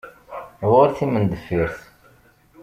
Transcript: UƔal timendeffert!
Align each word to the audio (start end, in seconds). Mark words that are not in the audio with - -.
UƔal 0.65 0.89
timendeffert! 0.97 1.77